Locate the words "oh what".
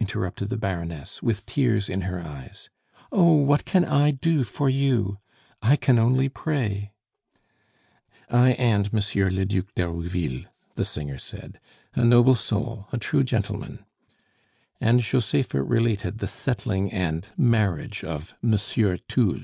3.12-3.66